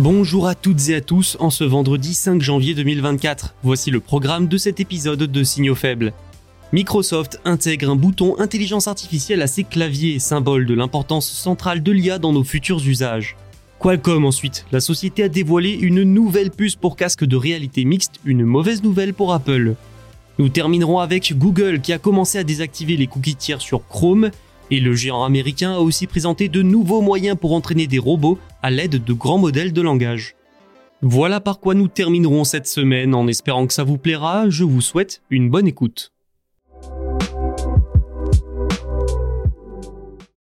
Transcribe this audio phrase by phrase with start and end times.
[0.00, 3.56] Bonjour à toutes et à tous en ce vendredi 5 janvier 2024.
[3.64, 6.12] Voici le programme de cet épisode de Signaux faibles.
[6.72, 12.20] Microsoft intègre un bouton intelligence artificielle à ses claviers, symbole de l'importance centrale de l'IA
[12.20, 13.34] dans nos futurs usages.
[13.80, 18.44] Qualcomm ensuite, la société a dévoilé une nouvelle puce pour casque de réalité mixte, une
[18.44, 19.74] mauvaise nouvelle pour Apple.
[20.38, 24.30] Nous terminerons avec Google qui a commencé à désactiver les cookies tiers sur Chrome
[24.70, 28.70] et le géant américain a aussi présenté de nouveaux moyens pour entraîner des robots à
[28.70, 30.34] l'aide de grands modèles de langage.
[31.00, 34.80] Voilà par quoi nous terminerons cette semaine en espérant que ça vous plaira, je vous
[34.80, 36.12] souhaite une bonne écoute.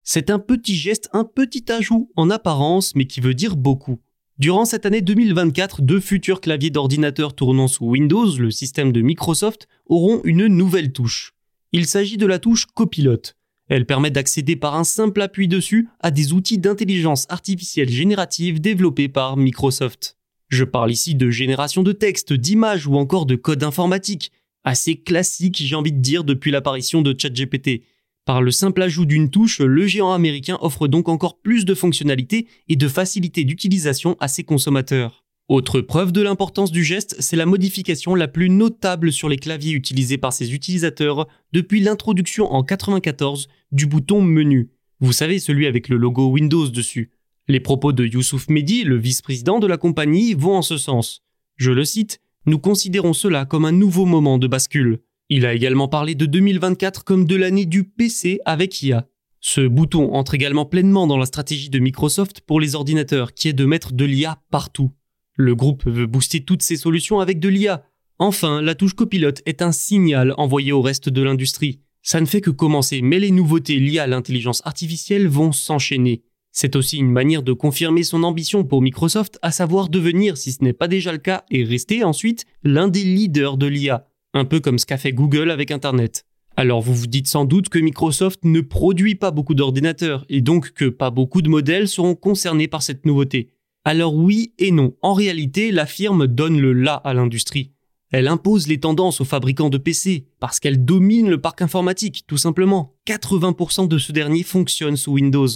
[0.03, 3.99] C'est un petit geste, un petit ajout en apparence, mais qui veut dire beaucoup.
[4.39, 9.69] Durant cette année 2024, deux futurs claviers d'ordinateur tournant sous Windows, le système de Microsoft,
[9.87, 11.35] auront une nouvelle touche.
[11.73, 13.38] Il s'agit de la touche Copilote.
[13.69, 19.09] Elle permet d'accéder par un simple appui dessus à des outils d'intelligence artificielle générative développés
[19.09, 20.17] par Microsoft.
[20.49, 24.33] Je parle ici de génération de texte, d'images ou encore de code informatique,
[24.65, 27.83] assez classique j'ai envie de dire depuis l'apparition de ChatGPT.
[28.25, 32.47] Par le simple ajout d'une touche, le géant américain offre donc encore plus de fonctionnalités
[32.69, 35.25] et de facilité d'utilisation à ses consommateurs.
[35.49, 39.73] Autre preuve de l'importance du geste, c'est la modification la plus notable sur les claviers
[39.73, 44.69] utilisés par ses utilisateurs depuis l'introduction en 94 du bouton menu.
[45.01, 47.13] Vous savez, celui avec le logo Windows dessus.
[47.47, 51.23] Les propos de Youssouf Mehdi, le vice-président de la compagnie, vont en ce sens.
[51.57, 55.01] Je le cite, Nous considérons cela comme un nouveau moment de bascule.
[55.31, 59.07] Il a également parlé de 2024 comme de l'année du PC avec IA.
[59.41, 63.55] Ce bouton entre également pleinement dans la stratégie de Microsoft pour les ordinateurs qui est
[63.55, 64.91] de mettre de l'IA partout.
[65.39, 67.85] Le groupe veut booster toutes ses solutions avec de l'IA.
[68.19, 71.81] Enfin, la touche copilote est un signal envoyé au reste de l'industrie.
[72.03, 76.23] Ça ne fait que commencer, mais les nouveautés liées à l'intelligence artificielle vont s'enchaîner.
[76.53, 80.63] C'est aussi une manière de confirmer son ambition pour Microsoft, à savoir devenir, si ce
[80.63, 84.61] n'est pas déjà le cas, et rester ensuite l'un des leaders de l'IA un peu
[84.61, 86.25] comme ce qu'a fait Google avec Internet.
[86.57, 90.73] Alors vous vous dites sans doute que Microsoft ne produit pas beaucoup d'ordinateurs et donc
[90.73, 93.51] que pas beaucoup de modèles seront concernés par cette nouveauté.
[93.91, 97.73] Alors oui et non, en réalité la firme donne le là à l'industrie.
[98.11, 102.37] Elle impose les tendances aux fabricants de PC parce qu'elle domine le parc informatique, tout
[102.37, 102.99] simplement.
[103.07, 105.49] 80% de ce dernier fonctionne sous Windows.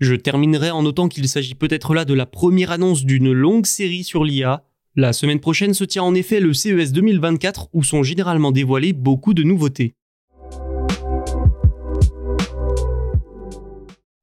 [0.00, 4.02] Je terminerai en notant qu'il s'agit peut-être là de la première annonce d'une longue série
[4.02, 4.64] sur l'IA,
[4.96, 9.32] la semaine prochaine se tient en effet le CES 2024 où sont généralement dévoilées beaucoup
[9.32, 9.94] de nouveautés.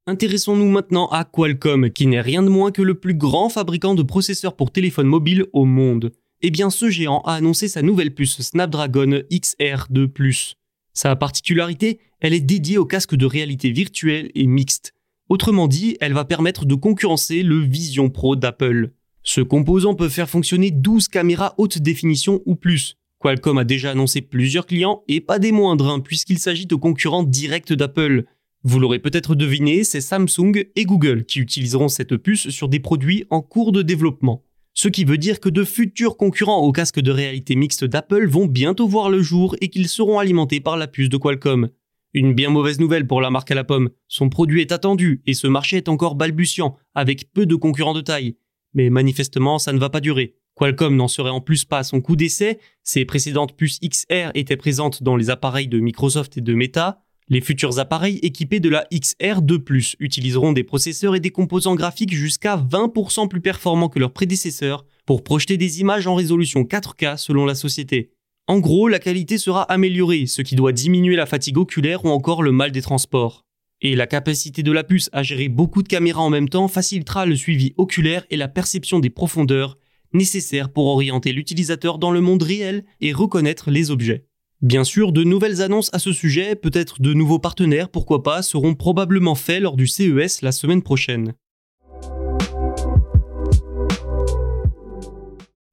[0.06, 4.04] Intéressons-nous maintenant à Qualcomm, qui n'est rien de moins que le plus grand fabricant de
[4.04, 6.12] processeurs pour téléphone mobile au monde.
[6.42, 10.56] Eh bien, ce géant a annoncé sa nouvelle puce Snapdragon XR2+.
[10.94, 14.94] Sa particularité, elle est dédiée au casque de réalité virtuelle et mixte.
[15.30, 18.92] Autrement dit, elle va permettre de concurrencer le Vision Pro d'Apple.
[19.24, 22.98] Ce composant peut faire fonctionner 12 caméras haute définition ou plus.
[23.20, 27.24] Qualcomm a déjà annoncé plusieurs clients et pas des moindres hein, puisqu'il s'agit de concurrents
[27.24, 28.26] directs d'Apple.
[28.64, 33.26] Vous l'aurez peut-être deviné, c'est Samsung et Google qui utiliseront cette puce sur des produits
[33.30, 34.44] en cours de développement.
[34.74, 38.46] Ce qui veut dire que de futurs concurrents au casque de réalité mixte d'Apple vont
[38.46, 41.70] bientôt voir le jour et qu'ils seront alimentés par la puce de Qualcomm.
[42.14, 43.90] Une bien mauvaise nouvelle pour la marque à la pomme.
[44.08, 48.02] Son produit est attendu et ce marché est encore balbutiant, avec peu de concurrents de
[48.02, 48.36] taille
[48.74, 50.36] mais manifestement ça ne va pas durer.
[50.56, 54.58] Qualcomm n'en serait en plus pas à son coup d'essai, ses précédentes puces XR étaient
[54.58, 58.86] présentes dans les appareils de Microsoft et de Meta, les futurs appareils équipés de la
[58.92, 64.86] XR2 utiliseront des processeurs et des composants graphiques jusqu'à 20% plus performants que leurs prédécesseurs
[65.06, 68.12] pour projeter des images en résolution 4K selon la société.
[68.48, 72.44] En gros, la qualité sera améliorée, ce qui doit diminuer la fatigue oculaire ou encore
[72.44, 73.46] le mal des transports.
[73.80, 77.26] Et la capacité de la puce à gérer beaucoup de caméras en même temps facilitera
[77.26, 79.78] le suivi oculaire et la perception des profondeurs
[80.14, 84.26] nécessaires pour orienter l'utilisateur dans le monde réel et reconnaître les objets.
[84.64, 88.76] Bien sûr, de nouvelles annonces à ce sujet, peut-être de nouveaux partenaires, pourquoi pas, seront
[88.76, 91.34] probablement faits lors du CES la semaine prochaine.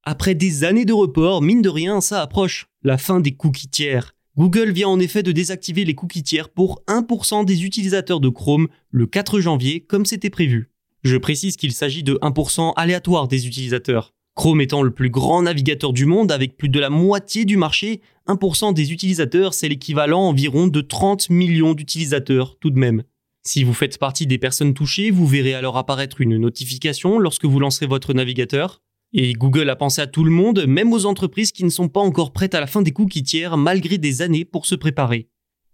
[0.03, 4.13] Après des années de report, mine de rien, ça approche, la fin des cookies tiers.
[4.37, 8.67] Google vient en effet de désactiver les cookies tiers pour 1% des utilisateurs de Chrome
[8.89, 10.69] le 4 janvier comme c'était prévu.
[11.05, 14.13] Je précise qu'il s'agit de 1% aléatoire des utilisateurs.
[14.33, 18.01] Chrome étant le plus grand navigateur du monde avec plus de la moitié du marché,
[18.27, 23.03] 1% des utilisateurs, c'est l'équivalent environ de 30 millions d'utilisateurs tout de même.
[23.43, 27.59] Si vous faites partie des personnes touchées, vous verrez alors apparaître une notification lorsque vous
[27.59, 28.81] lancerez votre navigateur.
[29.13, 31.99] Et Google a pensé à tout le monde, même aux entreprises qui ne sont pas
[31.99, 35.27] encore prêtes à la fin des cookies tiers malgré des années pour se préparer.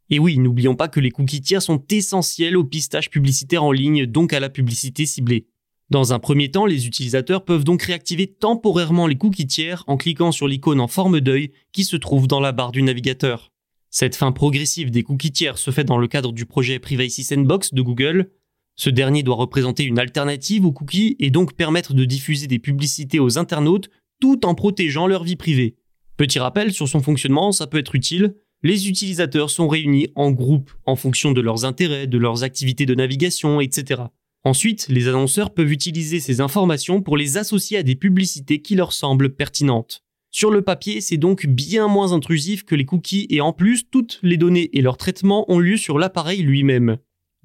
[0.10, 4.06] Et oui, n'oublions pas que les cookies tiers sont essentiels au pistage publicitaire en ligne,
[4.06, 5.48] donc à la publicité ciblée.
[5.90, 10.34] Dans un premier temps, les utilisateurs peuvent donc réactiver temporairement les cookies tiers en cliquant
[10.34, 13.54] sur l'icône en forme d'œil qui se trouve dans la barre du navigateur.
[13.90, 17.74] Cette fin progressive des cookies tiers se fait dans le cadre du projet Privacy Sandbox
[17.74, 18.32] de Google.
[18.76, 23.20] Ce dernier doit représenter une alternative aux cookies et donc permettre de diffuser des publicités
[23.20, 23.90] aux internautes
[24.20, 25.78] tout en protégeant leur vie privée.
[26.18, 28.36] Petit rappel sur son fonctionnement, ça peut être utile.
[28.62, 32.96] Les utilisateurs sont réunis en groupe en fonction de leurs intérêts, de leurs activités de
[32.96, 34.02] navigation, etc.
[34.48, 38.94] Ensuite, les annonceurs peuvent utiliser ces informations pour les associer à des publicités qui leur
[38.94, 40.06] semblent pertinentes.
[40.32, 44.20] Sur le papier, c'est donc bien moins intrusif que les cookies et en plus, toutes
[44.24, 46.96] les données et leur traitement ont lieu sur l'appareil lui-même.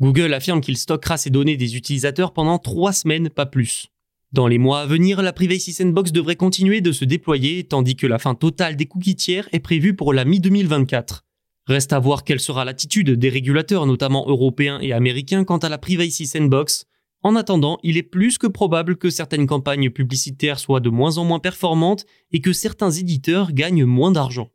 [0.01, 3.89] Google affirme qu'il stockera ces données des utilisateurs pendant trois semaines, pas plus.
[4.31, 8.07] Dans les mois à venir, la Privacy Sandbox devrait continuer de se déployer, tandis que
[8.07, 11.23] la fin totale des cookies tiers est prévue pour la mi-2024.
[11.67, 15.79] Reste à voir quelle sera l'attitude des régulateurs, notamment européens et américains, quant à la
[15.79, 16.87] Privacy Sandbox.
[17.25, 21.25] En attendant, il est plus que probable que certaines campagnes publicitaires soient de moins en
[21.25, 24.51] moins performantes et que certains éditeurs gagnent moins d'argent.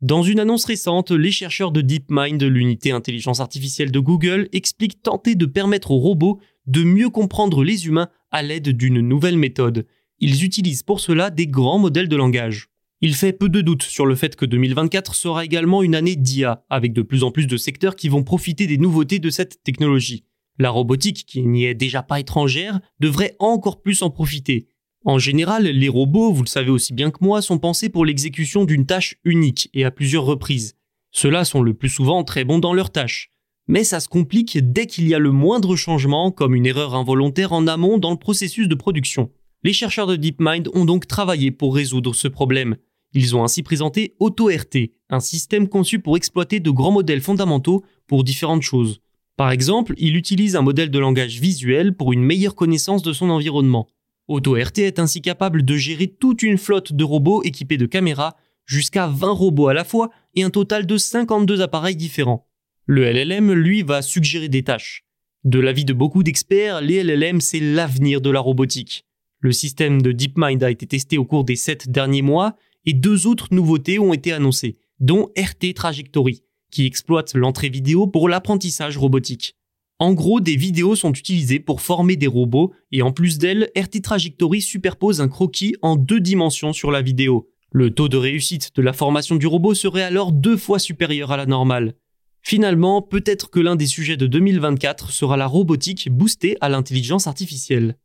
[0.00, 5.34] Dans une annonce récente, les chercheurs de DeepMind, l'unité intelligence artificielle de Google, expliquent tenter
[5.34, 9.86] de permettre aux robots de mieux comprendre les humains à l'aide d'une nouvelle méthode.
[10.20, 12.69] Ils utilisent pour cela des grands modèles de langage.
[13.02, 16.64] Il fait peu de doute sur le fait que 2024 sera également une année d'IA,
[16.68, 20.24] avec de plus en plus de secteurs qui vont profiter des nouveautés de cette technologie.
[20.58, 24.68] La robotique, qui n'y est déjà pas étrangère, devrait encore plus en profiter.
[25.06, 28.66] En général, les robots, vous le savez aussi bien que moi, sont pensés pour l'exécution
[28.66, 30.74] d'une tâche unique et à plusieurs reprises.
[31.10, 33.30] Ceux-là sont le plus souvent très bons dans leur tâche.
[33.66, 37.54] Mais ça se complique dès qu'il y a le moindre changement, comme une erreur involontaire
[37.54, 39.30] en amont dans le processus de production.
[39.62, 42.76] Les chercheurs de DeepMind ont donc travaillé pour résoudre ce problème.
[43.12, 48.24] Ils ont ainsi présenté AutoRT, un système conçu pour exploiter de grands modèles fondamentaux pour
[48.24, 49.00] différentes choses.
[49.36, 53.30] Par exemple, il utilise un modèle de langage visuel pour une meilleure connaissance de son
[53.30, 53.88] environnement.
[54.28, 59.08] AutoRT est ainsi capable de gérer toute une flotte de robots équipés de caméras, jusqu'à
[59.08, 62.46] 20 robots à la fois et un total de 52 appareils différents.
[62.86, 65.04] Le LLM, lui, va suggérer des tâches.
[65.42, 69.04] De l'avis de beaucoup d'experts, les LLM, c'est l'avenir de la robotique.
[69.40, 73.26] Le système de DeepMind a été testé au cours des 7 derniers mois et deux
[73.26, 79.56] autres nouveautés ont été annoncées, dont RT Trajectory, qui exploite l'entrée vidéo pour l'apprentissage robotique.
[79.98, 84.00] En gros, des vidéos sont utilisées pour former des robots et en plus d'elles, RT
[84.02, 87.50] Trajectory superpose un croquis en deux dimensions sur la vidéo.
[87.70, 91.36] Le taux de réussite de la formation du robot serait alors deux fois supérieur à
[91.36, 91.94] la normale.
[92.42, 97.96] Finalement, peut-être que l'un des sujets de 2024 sera la robotique boostée à l'intelligence artificielle.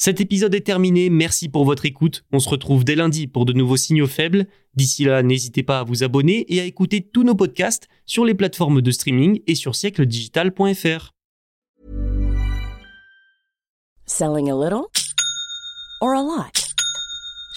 [0.00, 2.24] Cet épisode est terminé, merci pour votre écoute.
[2.30, 4.46] On se retrouve dès lundi pour de nouveaux signaux faibles.
[4.76, 8.34] D'ici là, n'hésitez pas à vous abonner et à écouter tous nos podcasts sur les
[8.34, 11.10] plateformes de streaming et sur siècledigital.fr.
[14.06, 14.86] Selling a little
[16.00, 16.67] or a lot?